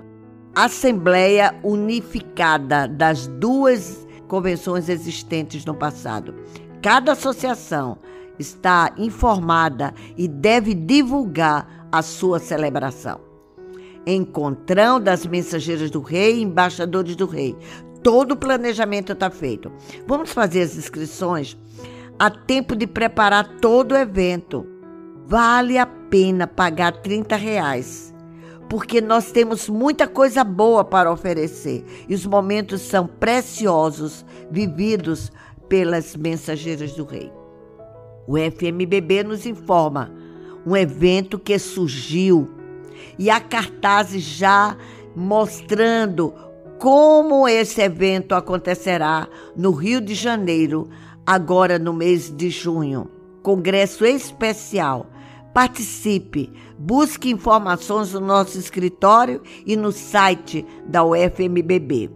Assembleia 0.55 1.55
Unificada 1.63 2.87
das 2.87 3.27
duas 3.27 4.07
convenções 4.35 4.89
existentes 4.89 5.65
no 5.65 5.77
passado. 5.77 6.35
Cada 6.83 7.13
associação 7.13 7.99
está 8.37 8.93
informada 8.99 9.95
e 10.17 10.27
deve 10.27 10.75
divulgar 10.75 11.87
a 11.93 12.03
sua 12.03 12.41
celebração. 12.41 13.21
Encontrão 14.05 15.01
das 15.01 15.25
mensageiras 15.25 15.89
do 15.89 16.01
rei 16.01 16.39
e 16.39 16.43
embaixadores 16.43 17.15
do 17.15 17.27
rei. 17.27 17.57
Todo 18.03 18.33
o 18.33 18.37
planejamento 18.37 19.13
está 19.13 19.31
feito. 19.31 19.71
Vamos 20.05 20.33
fazer 20.33 20.63
as 20.63 20.77
inscrições 20.77 21.57
a 22.19 22.29
tempo 22.29 22.75
de 22.75 22.89
preparar 22.89 23.59
todo 23.61 23.93
o 23.93 23.97
evento. 23.97 24.67
Vale 25.29 25.79
a 25.79 25.87
pena 25.87 26.49
pagar 26.49 26.91
30 26.91 27.37
reais 27.37 28.14
porque 28.75 29.01
nós 29.01 29.31
temos 29.31 29.69
muita 29.69 30.09
coisa 30.09 30.43
boa 30.43 30.85
para 30.85 31.09
oferecer 31.13 31.85
e 32.09 32.13
os 32.13 32.27
momentos 32.27 32.81
são 32.81 33.07
preciosos 33.07 34.27
vividos 34.51 35.31
pelas 35.69 36.17
mensageiras 36.17 36.91
do 36.95 37.05
rei. 37.05 37.31
O 38.27 38.37
FMBB 38.37 39.23
nos 39.23 39.47
informa 39.47 40.13
um 40.67 40.77
evento 40.77 41.39
que 41.39 41.57
surgiu 41.57 42.51
e 43.17 43.31
há 43.31 43.39
cartazes 43.39 44.25
já 44.25 44.77
mostrando 45.15 46.35
como 46.77 47.47
esse 47.47 47.81
evento 47.81 48.35
acontecerá 48.35 49.29
no 49.57 49.71
Rio 49.71 50.01
de 50.01 50.17
Janeiro, 50.17 50.89
agora 51.25 51.79
no 51.79 51.93
mês 51.93 52.29
de 52.29 52.51
junho. 52.51 53.09
Congresso 53.41 54.05
especial 54.05 55.07
Participe, 55.55 56.53
busque 56.77 57.31
informações 57.31 58.13
no 58.13 58.19
nosso 58.19 58.59
escritório 58.59 59.41
e 59.65 59.77
no 59.77 59.93
site 59.93 60.67
da 60.85 61.05
UFMBB. 61.05 62.11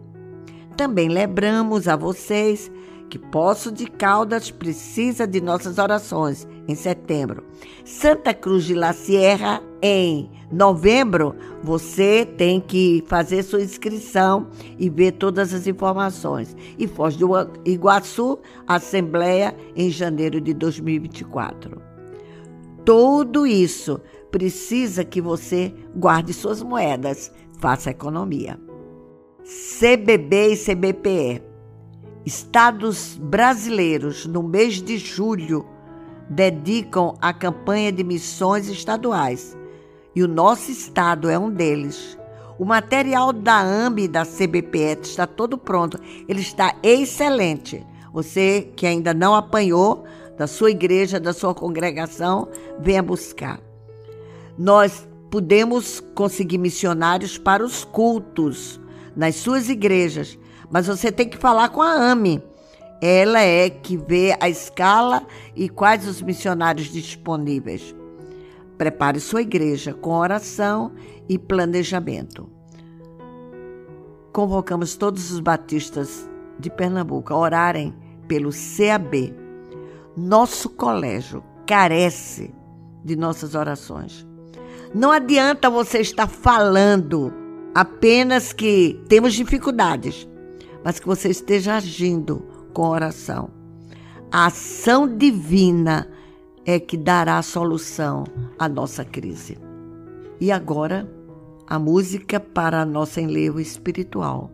Também 0.77 1.09
lembramos 1.09 1.87
a 1.87 1.95
vocês 1.95 2.69
que 3.09 3.17
Poço 3.17 3.71
de 3.71 3.87
Caldas 3.87 4.51
precisa 4.51 5.25
de 5.25 5.41
nossas 5.41 5.79
orações 5.79 6.49
em 6.67 6.75
setembro. 6.75 7.45
Santa 7.85 8.35
Cruz 8.35 8.65
de 8.65 8.75
La 8.75 8.93
Sierra 8.93 9.63
em 9.81 10.29
novembro, 10.51 11.37
você 11.63 12.27
tem 12.27 12.61
que 12.61 13.05
fazer 13.07 13.45
sua 13.45 13.63
inscrição 13.63 14.49
e 14.77 14.91
ver 14.91 15.13
todas 15.13 15.55
as 15.55 15.69
informações. 15.69 16.57
E 16.77 16.89
Foz 16.89 17.15
do 17.15 17.31
Iguaçu, 17.65 18.41
Assembleia 18.67 19.55
em 19.77 19.91
janeiro 19.91 20.41
de 20.41 20.53
2024 20.53 21.88
tudo 22.89 23.47
isso 23.47 24.01
precisa 24.31 25.05
que 25.05 25.21
você 25.21 25.75
guarde 25.95 26.33
suas 26.33 26.63
moedas, 26.63 27.31
faça 27.59 27.91
economia. 27.91 28.59
CBB 29.79 30.55
e 30.55 30.57
CBPE. 30.57 31.43
Estados 32.25 33.19
brasileiros, 33.21 34.25
no 34.25 34.43
mês 34.43 34.81
de 34.81 34.97
julho, 34.97 35.67
dedicam 36.31 37.15
a 37.21 37.31
campanha 37.31 37.93
de 37.93 38.03
missões 38.03 38.69
estaduais. 38.69 39.55
E 40.17 40.23
o 40.23 40.29
nosso 40.29 40.71
estado 40.71 41.29
é 41.29 41.39
um 41.39 41.51
deles. 41.51 42.19
O 42.59 42.65
material 42.65 43.35
da 43.35 43.61
AMB 43.61 43.99
e 44.05 44.09
da 44.09 44.25
CBPE 44.25 45.01
está 45.03 45.27
todo 45.27 45.59
pronto. 45.59 46.01
Ele 46.27 46.41
está 46.41 46.75
excelente. 46.83 47.87
Você 48.15 48.73
que 48.75 48.87
ainda 48.87 49.13
não 49.13 49.35
apanhou, 49.35 50.07
da 50.39 50.47
sua 50.47 50.71
igreja, 50.71 51.19
da 51.19 51.33
sua 51.33 51.53
congregação, 51.53 52.49
venha 52.79 53.03
buscar. 53.03 53.61
Nós 54.57 55.07
podemos 55.31 56.01
conseguir 56.15 56.59
missionários 56.59 57.37
para 57.37 57.65
os 57.65 57.85
cultos 57.85 58.81
nas 59.17 59.35
suas 59.35 59.69
igrejas, 59.69 60.39
mas 60.71 60.87
você 60.87 61.11
tem 61.11 61.29
que 61.29 61.37
falar 61.37 61.71
com 61.71 61.83
a 61.83 61.93
AME. 61.93 62.41
Ela 63.03 63.41
é 63.41 63.69
que 63.69 63.97
vê 63.97 64.37
a 64.41 64.49
escala 64.49 65.27
e 65.55 65.69
quais 65.69 66.07
os 66.07 66.23
missionários 66.23 66.87
disponíveis. 66.87 67.95
Prepare 68.77 69.19
sua 69.19 69.43
igreja 69.43 69.93
com 69.93 70.11
oração 70.11 70.93
e 71.29 71.37
planejamento. 71.37 72.49
Convocamos 74.33 74.97
todos 74.97 75.33
os 75.33 75.41
batistas 75.41 76.29
de 76.61 76.71
Pernambuco 76.71 77.33
a 77.33 77.37
orarem 77.37 77.95
pelo 78.29 78.51
CAB 78.51 79.48
nosso 80.19 80.69
colégio 80.71 81.43
carece 81.67 82.53
de 83.05 83.15
nossas 83.15 83.55
orações. 83.55 84.27
Não 84.95 85.13
adianta 85.13 85.71
você 85.71 86.01
estar 86.01 86.27
falando 86.27 87.33
apenas 87.75 88.53
que 88.53 89.01
temos 89.09 89.35
dificuldades, 89.35 90.29
mas 90.85 90.99
que 90.99 91.07
você 91.07 91.29
esteja 91.29 91.77
agindo 91.77 92.45
com 92.73 92.89
oração. 92.89 93.51
A 94.31 94.47
ação 94.47 95.17
divina 95.17 96.09
é 96.67 96.81
que 96.81 96.97
dará 96.97 97.41
solução 97.41 98.25
à 98.59 98.69
nossa 98.69 99.05
crise. 99.05 99.57
E 100.41 100.51
agora, 100.51 101.09
a 101.67 101.79
música 101.79 102.41
para 102.41 102.83
a 102.83 102.87
nossa 102.87 103.21
enlevo 103.21 103.61
espiritual. 103.61 104.51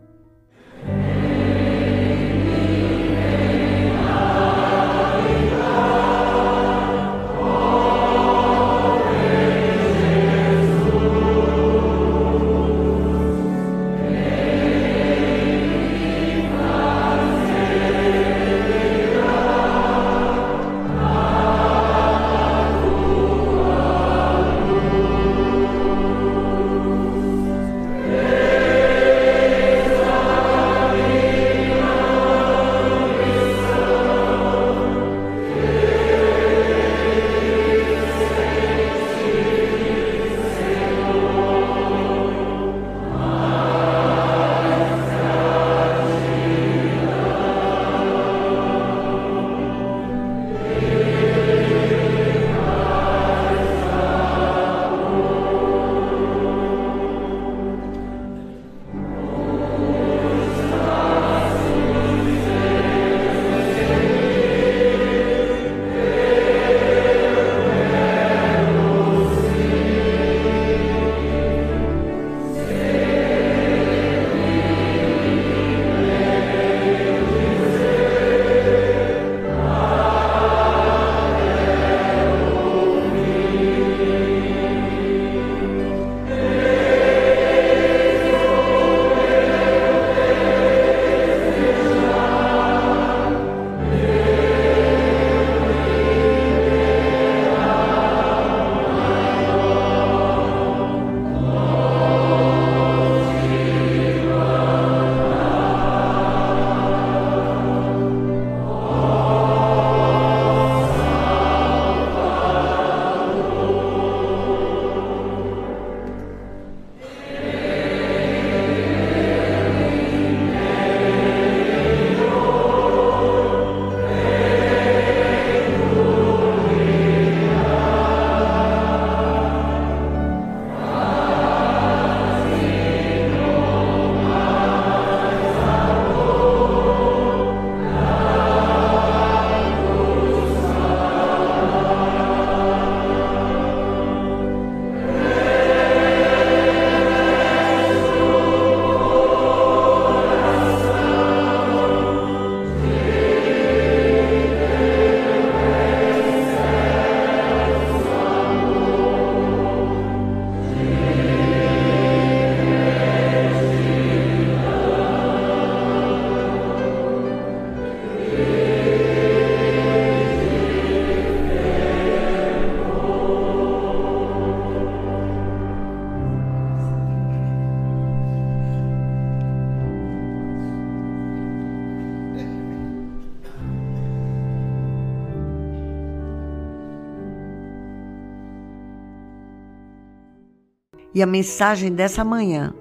E 191.15 191.23
a 191.23 191.27
mensagem 191.27 191.93
dessa 191.93 192.25
manhã 192.25 192.75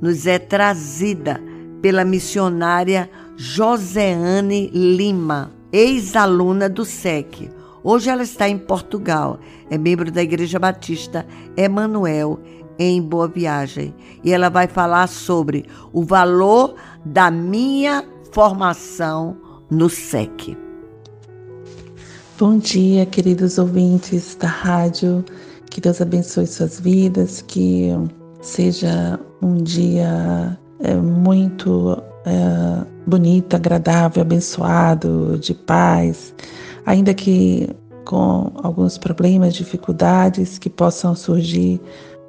nos 0.00 0.26
é 0.26 0.38
trazida 0.38 1.40
pela 1.80 2.04
missionária 2.04 3.10
Joseane 3.36 4.68
Lima, 4.68 5.50
ex-aluna 5.72 6.68
do 6.68 6.84
SEC. 6.84 7.50
Hoje 7.82 8.10
ela 8.10 8.22
está 8.22 8.48
em 8.48 8.58
Portugal, 8.58 9.38
é 9.70 9.78
membro 9.78 10.10
da 10.10 10.22
Igreja 10.22 10.58
Batista 10.58 11.26
Emanuel, 11.56 12.38
em 12.78 13.00
Boa 13.00 13.28
Viagem. 13.28 13.94
E 14.22 14.32
ela 14.32 14.48
vai 14.48 14.66
falar 14.66 15.06
sobre 15.06 15.64
o 15.92 16.02
valor 16.02 16.74
da 17.04 17.30
minha 17.30 18.04
formação 18.32 19.36
no 19.70 19.88
SEC. 19.88 20.56
Bom 22.38 22.58
dia, 22.58 23.06
queridos 23.06 23.58
ouvintes 23.58 24.34
da 24.34 24.48
rádio 24.48 25.24
que 25.74 25.80
Deus 25.80 26.00
abençoe 26.00 26.46
suas 26.46 26.78
vidas, 26.78 27.42
que 27.42 27.88
seja 28.40 29.18
um 29.42 29.56
dia 29.56 30.56
é, 30.78 30.94
muito 30.94 32.00
é, 32.24 32.86
bonito, 33.04 33.56
agradável, 33.56 34.22
abençoado, 34.22 35.36
de 35.36 35.52
paz, 35.52 36.32
ainda 36.86 37.12
que 37.12 37.68
com 38.04 38.52
alguns 38.62 38.96
problemas, 38.96 39.52
dificuldades 39.52 40.58
que 40.58 40.70
possam 40.70 41.12
surgir, 41.16 41.80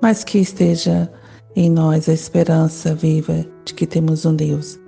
mas 0.02 0.24
que 0.24 0.40
esteja 0.40 1.08
em 1.56 1.70
nós 1.70 2.10
a 2.10 2.14
esperança 2.14 2.96
viva 2.96 3.46
de 3.64 3.76
que 3.76 3.86
temos 3.86 4.26
um 4.26 4.36
Deus 4.36 4.80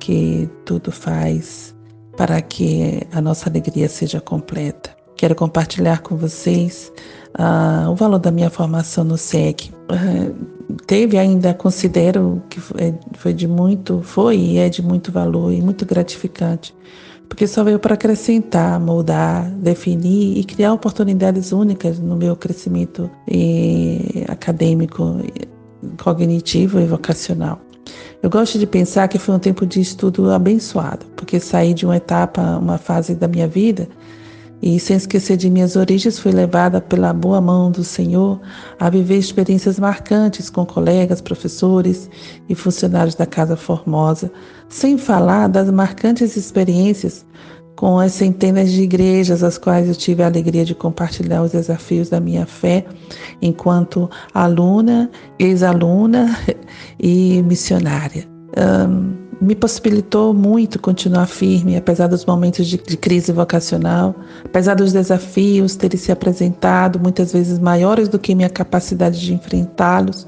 que 0.00 0.48
tudo 0.64 0.90
faz 0.90 1.74
para 2.16 2.40
que 2.40 3.02
a 3.12 3.20
nossa 3.20 3.50
alegria 3.50 3.90
seja 3.90 4.22
completa. 4.22 4.95
Quero 5.16 5.34
compartilhar 5.34 6.02
com 6.02 6.14
vocês 6.14 6.92
uh, 7.38 7.90
o 7.90 7.94
valor 7.94 8.18
da 8.18 8.30
minha 8.30 8.50
formação 8.50 9.02
no 9.02 9.16
SEC. 9.16 9.70
Uh, 9.90 10.34
teve 10.86 11.16
ainda, 11.16 11.54
considero 11.54 12.42
que 12.50 12.60
foi, 12.60 12.94
foi 13.14 13.32
de 13.32 13.48
muito, 13.48 14.02
foi 14.02 14.36
e 14.36 14.58
é 14.58 14.68
de 14.68 14.82
muito 14.82 15.10
valor 15.10 15.52
e 15.54 15.62
muito 15.62 15.86
gratificante, 15.86 16.74
porque 17.30 17.46
só 17.46 17.64
veio 17.64 17.78
para 17.78 17.94
acrescentar, 17.94 18.78
moldar, 18.78 19.50
definir 19.52 20.38
e 20.38 20.44
criar 20.44 20.74
oportunidades 20.74 21.50
únicas 21.50 21.98
no 21.98 22.14
meu 22.14 22.36
crescimento 22.36 23.10
acadêmico, 24.28 25.22
cognitivo 26.02 26.78
e 26.78 26.84
vocacional. 26.84 27.60
Eu 28.22 28.30
gosto 28.30 28.58
de 28.58 28.66
pensar 28.66 29.08
que 29.08 29.18
foi 29.18 29.34
um 29.34 29.38
tempo 29.38 29.64
de 29.66 29.80
estudo 29.80 30.30
abençoado, 30.30 31.06
porque 31.16 31.38
saí 31.38 31.72
de 31.72 31.84
uma 31.86 31.96
etapa, 31.96 32.58
uma 32.58 32.78
fase 32.78 33.14
da 33.14 33.28
minha 33.28 33.46
vida 33.46 33.88
e, 34.62 34.80
sem 34.80 34.96
esquecer 34.96 35.36
de 35.36 35.50
minhas 35.50 35.76
origens, 35.76 36.18
fui 36.18 36.32
levada 36.32 36.80
pela 36.80 37.12
boa 37.12 37.40
mão 37.40 37.70
do 37.70 37.84
Senhor 37.84 38.40
a 38.78 38.88
viver 38.88 39.18
experiências 39.18 39.78
marcantes 39.78 40.48
com 40.48 40.64
colegas, 40.64 41.20
professores 41.20 42.08
e 42.48 42.54
funcionários 42.54 43.14
da 43.14 43.26
Casa 43.26 43.56
Formosa, 43.56 44.30
sem 44.68 44.96
falar 44.96 45.48
das 45.48 45.70
marcantes 45.70 46.36
experiências 46.36 47.24
com 47.76 47.98
as 47.98 48.12
centenas 48.12 48.72
de 48.72 48.82
igrejas 48.82 49.42
às 49.42 49.58
quais 49.58 49.86
eu 49.86 49.94
tive 49.94 50.22
a 50.22 50.26
alegria 50.26 50.64
de 50.64 50.74
compartilhar 50.74 51.42
os 51.42 51.52
desafios 51.52 52.08
da 52.08 52.18
minha 52.18 52.46
fé 52.46 52.86
enquanto 53.42 54.10
aluna, 54.32 55.10
ex-aluna 55.38 56.34
e 56.98 57.42
missionária. 57.42 58.26
Um, 58.56 59.25
me 59.40 59.54
possibilitou 59.54 60.32
muito 60.32 60.78
continuar 60.78 61.26
firme, 61.26 61.76
apesar 61.76 62.06
dos 62.06 62.24
momentos 62.24 62.66
de, 62.66 62.78
de, 62.78 62.96
crise 62.96 63.32
vocacional, 63.32 64.14
apesar 64.44 64.74
dos 64.74 64.92
desafios 64.92 65.76
terem 65.76 65.98
se 65.98 66.10
apresentado, 66.10 66.98
muitas 66.98 67.32
vezes 67.32 67.58
maiores 67.58 68.08
do 68.08 68.18
que 68.18 68.34
minha 68.34 68.48
capacidade 68.48 69.20
de 69.20 69.34
enfrentá-los. 69.34 70.26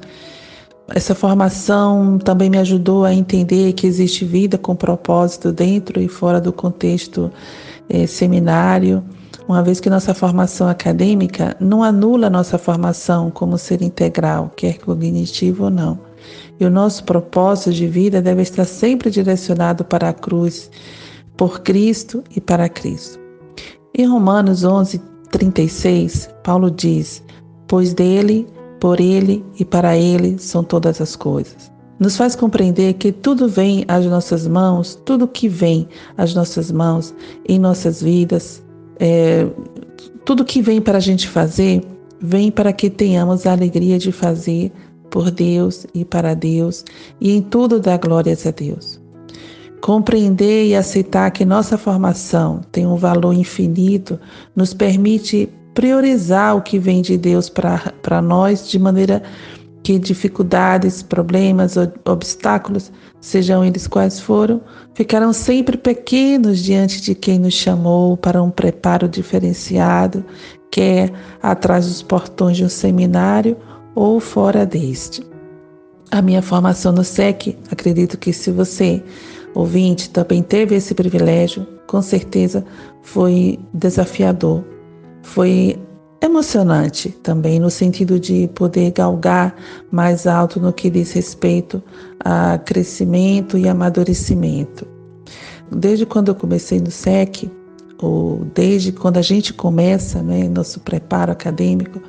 Essa 0.94 1.14
formação 1.14 2.18
também 2.18 2.48
me 2.48 2.58
ajudou 2.58 3.04
a 3.04 3.12
entender 3.12 3.72
que 3.74 3.86
existe 3.86 4.24
vida 4.24 4.56
com 4.56 4.74
propósito 4.74 5.52
dentro 5.52 6.00
e 6.00 6.08
fora 6.08 6.40
do 6.40 6.52
contexto 6.52 7.30
eh, 7.88 8.06
seminário, 8.06 9.04
uma 9.46 9.62
vez 9.62 9.80
que 9.80 9.90
nossa 9.90 10.12
formação 10.12 10.68
acadêmica 10.68 11.56
não 11.58 11.82
anula 11.82 12.28
nossa 12.28 12.58
formação 12.58 13.30
como 13.30 13.56
ser 13.56 13.82
integral, 13.82 14.50
quer 14.54 14.78
cognitivo 14.78 15.64
ou 15.64 15.70
não. 15.70 16.07
E 16.60 16.64
o 16.64 16.70
nosso 16.70 17.04
propósito 17.04 17.72
de 17.72 17.86
vida 17.86 18.20
deve 18.20 18.42
estar 18.42 18.64
sempre 18.64 19.10
direcionado 19.10 19.84
para 19.84 20.08
a 20.08 20.12
cruz, 20.12 20.70
por 21.36 21.60
Cristo 21.60 22.22
e 22.34 22.40
para 22.40 22.68
Cristo. 22.68 23.18
Em 23.96 24.06
Romanos 24.06 24.64
11, 24.64 25.00
36, 25.30 26.30
Paulo 26.42 26.70
diz: 26.70 27.22
Pois 27.66 27.94
dele 27.94 28.46
por 28.80 29.00
Ele 29.00 29.44
e 29.58 29.64
para 29.64 29.96
Ele 29.96 30.38
são 30.38 30.62
todas 30.62 31.00
as 31.00 31.16
coisas. 31.16 31.70
Nos 31.98 32.16
faz 32.16 32.36
compreender 32.36 32.94
que 32.94 33.10
tudo 33.10 33.48
vem 33.48 33.84
às 33.88 34.06
nossas 34.06 34.46
mãos, 34.46 34.94
tudo 35.04 35.26
que 35.26 35.48
vem 35.48 35.88
às 36.16 36.32
nossas 36.32 36.70
mãos, 36.70 37.12
em 37.48 37.58
nossas 37.58 38.00
vidas, 38.00 38.62
é, 39.00 39.46
tudo 40.24 40.44
que 40.44 40.62
vem 40.62 40.80
para 40.80 40.98
a 40.98 41.00
gente 41.00 41.28
fazer, 41.28 41.82
vem 42.20 42.50
para 42.50 42.72
que 42.72 42.88
tenhamos 42.88 43.46
a 43.46 43.52
alegria 43.52 43.98
de 43.98 44.12
fazer 44.12 44.72
por 45.10 45.30
Deus 45.30 45.86
e 45.94 46.04
para 46.04 46.34
Deus, 46.34 46.84
e 47.20 47.32
em 47.32 47.42
tudo 47.42 47.80
dar 47.80 47.98
glórias 47.98 48.46
a 48.46 48.50
Deus. 48.50 49.00
Compreender 49.80 50.66
e 50.66 50.74
aceitar 50.74 51.30
que 51.30 51.44
nossa 51.44 51.78
formação 51.78 52.60
tem 52.72 52.86
um 52.86 52.96
valor 52.96 53.32
infinito 53.32 54.18
nos 54.54 54.74
permite 54.74 55.48
priorizar 55.72 56.56
o 56.56 56.62
que 56.62 56.78
vem 56.78 57.00
de 57.00 57.16
Deus 57.16 57.48
para 57.48 58.20
nós, 58.20 58.68
de 58.68 58.78
maneira 58.78 59.22
que 59.84 59.98
dificuldades, 59.98 61.02
problemas, 61.02 61.76
obstáculos, 62.04 62.90
sejam 63.20 63.64
eles 63.64 63.86
quais 63.86 64.18
foram, 64.18 64.60
ficarão 64.92 65.32
sempre 65.32 65.76
pequenos 65.76 66.58
diante 66.58 67.00
de 67.00 67.14
quem 67.14 67.38
nos 67.38 67.54
chamou 67.54 68.16
para 68.16 68.42
um 68.42 68.50
preparo 68.50 69.08
diferenciado, 69.08 70.24
quer 70.70 71.12
atrás 71.42 71.86
dos 71.86 72.02
portões 72.02 72.56
de 72.56 72.64
um 72.64 72.68
seminário 72.68 73.56
ou 73.98 74.20
fora 74.20 74.64
deste. 74.64 75.26
A 76.12 76.22
minha 76.22 76.40
formação 76.40 76.92
no 76.92 77.02
SEC, 77.02 77.58
acredito 77.68 78.16
que 78.16 78.32
se 78.32 78.52
você, 78.52 79.02
ouvinte, 79.54 80.08
também 80.10 80.40
teve 80.40 80.76
esse 80.76 80.94
privilégio, 80.94 81.66
com 81.88 82.00
certeza 82.00 82.64
foi 83.02 83.58
desafiador 83.74 84.62
foi 85.22 85.76
emocionante 86.22 87.10
também, 87.10 87.58
no 87.58 87.70
sentido 87.70 88.18
de 88.20 88.48
poder 88.54 88.92
galgar 88.92 89.54
mais 89.90 90.26
alto 90.26 90.60
no 90.60 90.72
que 90.72 90.88
diz 90.88 91.12
respeito 91.12 91.82
a 92.20 92.56
crescimento 92.56 93.58
e 93.58 93.68
amadurecimento. 93.68 94.86
Desde 95.70 96.06
quando 96.06 96.28
eu 96.28 96.34
comecei 96.34 96.80
no 96.80 96.90
SEC, 96.90 97.50
ou 98.00 98.46
desde 98.54 98.92
quando 98.92 99.18
a 99.18 99.22
gente 99.22 99.52
começa, 99.52 100.22
né, 100.22 100.48
nosso 100.48 100.80
preparo 100.80 101.32
acadêmico, 101.32 102.00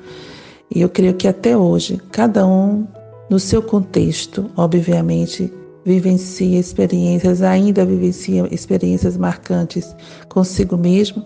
e 0.73 0.81
eu 0.81 0.89
creio 0.89 1.13
que 1.13 1.27
até 1.27 1.57
hoje, 1.57 1.99
cada 2.11 2.45
um 2.45 2.87
no 3.29 3.39
seu 3.39 3.61
contexto, 3.61 4.49
obviamente, 4.55 5.51
vivencia 5.85 6.59
experiências, 6.59 7.41
ainda 7.41 7.85
vivencia 7.85 8.47
experiências 8.51 9.17
marcantes 9.17 9.95
consigo 10.27 10.77
mesmo, 10.77 11.25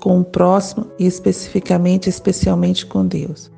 com 0.00 0.20
o 0.20 0.24
próximo 0.24 0.86
e 0.98 1.06
especificamente, 1.06 2.08
especialmente 2.08 2.86
com 2.86 3.06
Deus. 3.06 3.50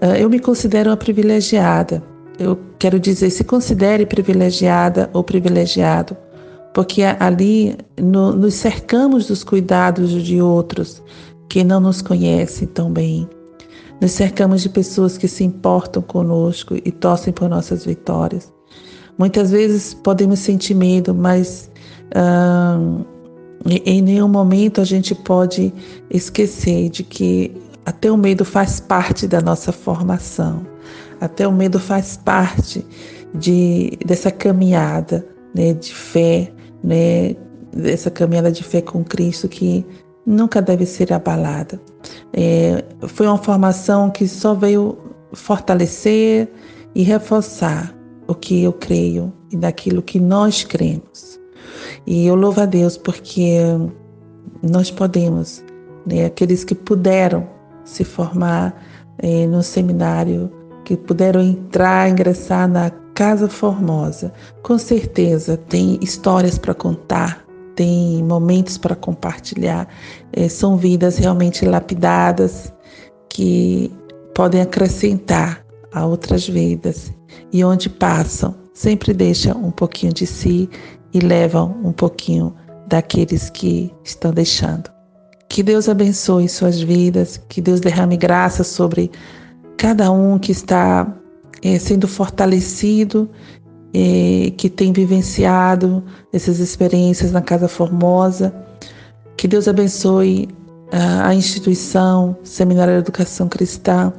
Ah, 0.00 0.18
eu 0.18 0.30
me 0.30 0.38
considero 0.38 0.90
uma 0.90 0.96
privilegiada. 0.96 2.02
Eu 2.38 2.58
quero 2.78 2.98
dizer, 2.98 3.30
se 3.30 3.44
considere 3.44 4.06
privilegiada 4.06 5.10
ou 5.12 5.22
privilegiado, 5.22 6.16
porque 6.72 7.02
ali 7.02 7.76
no, 8.00 8.32
nos 8.32 8.54
cercamos 8.54 9.26
dos 9.26 9.44
cuidados 9.44 10.10
de 10.22 10.40
outros 10.40 11.02
que 11.48 11.62
não 11.62 11.80
nos 11.80 12.00
conhecem 12.00 12.66
tão 12.66 12.90
bem. 12.90 13.28
Nos 14.00 14.12
cercamos 14.12 14.62
de 14.62 14.68
pessoas 14.68 15.16
que 15.16 15.28
se 15.28 15.44
importam 15.44 16.02
conosco 16.02 16.74
e 16.74 16.90
torcem 16.90 17.32
por 17.32 17.48
nossas 17.48 17.84
vitórias. 17.84 18.52
Muitas 19.16 19.50
vezes 19.50 19.94
podemos 19.94 20.40
sentir 20.40 20.74
medo, 20.74 21.14
mas 21.14 21.70
em 23.86 24.02
nenhum 24.02 24.28
momento 24.28 24.80
a 24.80 24.84
gente 24.84 25.14
pode 25.14 25.72
esquecer 26.10 26.88
de 26.88 27.02
que 27.02 27.54
até 27.84 28.10
o 28.10 28.16
medo 28.16 28.44
faz 28.44 28.80
parte 28.80 29.26
da 29.26 29.40
nossa 29.40 29.72
formação, 29.72 30.66
até 31.20 31.46
o 31.46 31.52
medo 31.52 31.78
faz 31.78 32.16
parte 32.16 32.84
de, 33.34 33.98
dessa 34.04 34.30
caminhada 34.30 35.26
né, 35.54 35.72
de 35.72 35.94
fé, 35.94 36.52
né, 36.82 37.36
dessa 37.74 38.10
caminhada 38.10 38.52
de 38.52 38.62
fé 38.62 38.80
com 38.80 39.04
Cristo 39.04 39.48
que 39.48 39.84
nunca 40.26 40.62
deve 40.62 40.86
ser 40.86 41.12
abalada. 41.12 41.80
É, 42.32 42.84
foi 43.08 43.26
uma 43.26 43.38
formação 43.38 44.10
que 44.10 44.26
só 44.26 44.54
veio 44.54 44.98
fortalecer 45.32 46.48
e 46.94 47.02
reforçar 47.02 47.94
o 48.26 48.34
que 48.34 48.62
eu 48.62 48.72
creio 48.72 49.32
e 49.50 49.56
daquilo 49.56 50.02
que 50.02 50.18
nós 50.18 50.64
cremos. 50.64 51.40
E 52.06 52.26
eu 52.26 52.34
louvo 52.34 52.60
a 52.60 52.66
Deus 52.66 52.96
porque 52.96 53.58
nós 54.62 54.90
podemos, 54.90 55.62
né, 56.06 56.26
aqueles 56.26 56.64
que 56.64 56.74
puderam 56.74 57.46
se 57.84 58.04
formar 58.04 58.74
eh, 59.18 59.46
no 59.46 59.62
seminário, 59.62 60.50
que 60.84 60.96
puderam 60.96 61.40
entrar, 61.42 62.08
ingressar 62.08 62.68
na 62.68 62.90
Casa 63.14 63.48
Formosa, 63.48 64.32
com 64.62 64.78
certeza 64.78 65.56
tem 65.56 65.98
histórias 66.00 66.58
para 66.58 66.74
contar, 66.74 67.41
tem 67.74 68.22
momentos 68.22 68.78
para 68.78 68.94
compartilhar, 68.94 69.88
eh, 70.32 70.48
são 70.48 70.76
vidas 70.76 71.16
realmente 71.18 71.64
lapidadas 71.64 72.72
que 73.28 73.90
podem 74.34 74.60
acrescentar 74.60 75.64
a 75.92 76.06
outras 76.06 76.48
vidas 76.48 77.12
e 77.52 77.64
onde 77.64 77.88
passam 77.88 78.54
sempre 78.72 79.12
deixam 79.12 79.62
um 79.64 79.70
pouquinho 79.70 80.12
de 80.12 80.26
si 80.26 80.68
e 81.12 81.20
levam 81.20 81.76
um 81.84 81.92
pouquinho 81.92 82.54
daqueles 82.86 83.50
que 83.50 83.92
estão 84.04 84.32
deixando. 84.32 84.90
Que 85.48 85.62
Deus 85.62 85.88
abençoe 85.88 86.48
suas 86.48 86.80
vidas, 86.80 87.40
que 87.48 87.60
Deus 87.60 87.80
derrame 87.80 88.16
graça 88.16 88.64
sobre 88.64 89.10
cada 89.76 90.10
um 90.10 90.38
que 90.38 90.52
está 90.52 91.14
é, 91.62 91.78
sendo 91.78 92.08
fortalecido, 92.08 93.30
que 93.92 94.70
tem 94.70 94.92
vivenciado 94.92 96.02
essas 96.32 96.58
experiências 96.58 97.32
na 97.32 97.42
Casa 97.42 97.68
Formosa. 97.68 98.54
Que 99.36 99.46
Deus 99.46 99.68
abençoe 99.68 100.48
a, 100.90 101.28
a 101.28 101.34
instituição 101.34 102.36
Seminário 102.42 102.94
de 102.94 103.00
Educação 103.00 103.48
Cristã, 103.48 104.12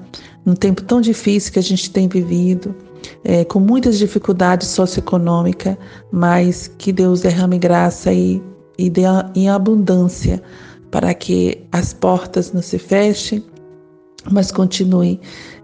num 0.45 0.55
tempo 0.55 0.83
tão 0.83 1.01
difícil 1.01 1.53
que 1.53 1.59
a 1.59 1.63
gente 1.63 1.89
tem 1.91 2.07
vivido 2.07 2.75
é, 3.23 3.43
com 3.45 3.59
muitas 3.59 3.97
dificuldades 3.97 4.67
socioeconômicas, 4.69 5.75
mas 6.11 6.67
que 6.77 6.91
Deus 6.91 7.21
derrame 7.21 7.57
graça 7.57 8.13
e, 8.13 8.41
e 8.77 8.89
dê 8.89 9.03
em 9.35 9.49
abundância 9.49 10.41
para 10.91 11.13
que 11.13 11.65
as 11.71 11.93
portas 11.93 12.51
não 12.51 12.61
se 12.61 12.77
fechem, 12.77 13.43
mas 14.31 14.51
continuem 14.51 15.19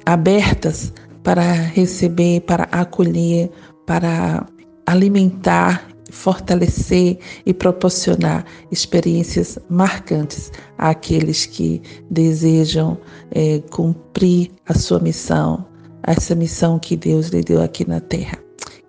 abertas 0.05 0.91
para 1.23 1.43
receber, 1.43 2.41
para 2.41 2.63
acolher, 2.71 3.51
para 3.89 4.45
alimentar, 4.85 5.89
fortalecer 6.11 7.17
e 7.43 7.51
proporcionar 7.51 8.45
experiências 8.71 9.57
marcantes 9.67 10.51
àqueles 10.77 11.47
que 11.47 11.81
desejam 12.07 12.99
é, 13.31 13.63
cumprir 13.71 14.51
a 14.67 14.75
sua 14.75 14.99
missão 14.99 15.65
essa 16.03 16.35
missão 16.35 16.77
que 16.77 16.95
Deus 16.95 17.29
lhe 17.29 17.41
deu 17.41 17.63
aqui 17.63 17.87
na 17.87 17.99
terra. 17.99 18.37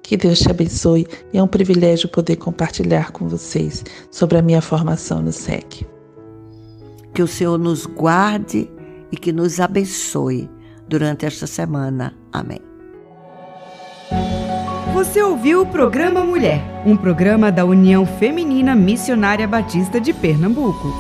Que 0.03 0.19
Deus 0.19 0.41
te 0.41 0.51
abençoe 0.51 1.07
e 1.33 1.39
é 1.39 1.43
um 1.43 1.49
privilégio 1.49 2.07
poder 2.07 2.37
compartilhar 2.37 3.11
com 3.11 3.27
vocês 3.27 3.83
sobre 4.11 4.37
a 4.37 4.43
minha 4.43 4.61
formação 4.61 5.23
no 5.23 5.33
SEC. 5.33 5.87
Que 7.15 7.23
o 7.23 7.27
Senhor 7.27 7.59
nos 7.59 7.87
guarde 7.87 8.71
e 9.11 9.17
que 9.17 9.33
nos 9.33 9.61
abençoe 9.61 10.49
durante 10.87 11.25
esta 11.25 11.47
semana. 11.47 12.15
Amém. 12.31 12.61
Você 14.93 15.23
ouviu 15.23 15.63
o 15.63 15.67
programa 15.67 16.25
Mulher, 16.25 16.61
um 16.85 16.97
programa 16.97 17.53
da 17.53 17.65
União 17.65 18.05
Feminina 18.05 18.75
Missionária 18.75 19.47
Batista 19.47 20.01
de 20.01 20.13
Pernambuco. 20.13 20.93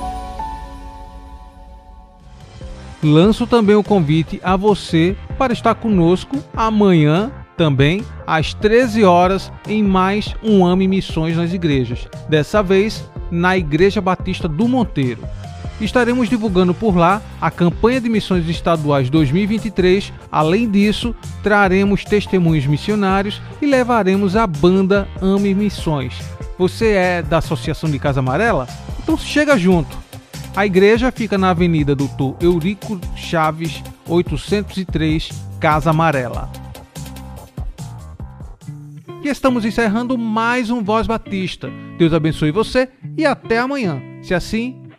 Lanço 3.02 3.46
também 3.46 3.74
o 3.74 3.82
convite 3.82 4.40
a 4.44 4.56
você 4.56 5.16
para 5.36 5.52
estar 5.52 5.74
conosco 5.74 6.36
amanhã 6.54 7.32
também 7.56 8.04
às 8.26 8.54
13 8.54 9.04
horas 9.04 9.52
em 9.66 9.82
mais 9.82 10.34
um 10.42 10.64
AME 10.64 10.86
Missões 10.86 11.36
nas 11.36 11.52
igrejas. 11.52 12.08
Dessa 12.28 12.62
vez 12.62 13.10
na 13.30 13.58
Igreja 13.58 14.00
Batista 14.00 14.46
do 14.46 14.68
Monteiro. 14.68 15.22
Estaremos 15.80 16.28
divulgando 16.28 16.74
por 16.74 16.94
lá 16.94 17.22
a 17.40 17.50
campanha 17.50 18.00
de 18.00 18.08
missões 18.08 18.46
estaduais 18.48 19.08
2023. 19.08 20.12
Além 20.30 20.70
disso, 20.70 21.14
traremos 21.42 22.04
testemunhos 22.04 22.66
missionários 22.66 23.40
e 23.62 23.66
levaremos 23.66 24.36
a 24.36 24.46
banda 24.46 25.08
Ame 25.22 25.54
Missões. 25.54 26.14
Você 26.58 26.88
é 26.88 27.22
da 27.22 27.38
Associação 27.38 27.90
de 27.90 27.98
Casa 27.98 28.20
Amarela? 28.20 28.68
Então 29.02 29.16
chega 29.16 29.56
junto. 29.56 29.96
A 30.54 30.66
igreja 30.66 31.10
fica 31.10 31.38
na 31.38 31.50
Avenida 31.50 31.94
Doutor 31.94 32.36
Eurico 32.40 33.00
Chaves, 33.16 33.82
803, 34.06 35.30
Casa 35.58 35.90
Amarela. 35.90 36.50
E 39.22 39.28
estamos 39.28 39.64
encerrando 39.64 40.18
mais 40.18 40.68
um 40.68 40.82
Voz 40.82 41.06
Batista. 41.06 41.70
Deus 41.96 42.12
abençoe 42.12 42.50
você 42.50 42.88
e 43.16 43.24
até 43.24 43.58
amanhã, 43.58 44.02
se 44.22 44.34
assim 44.34 44.89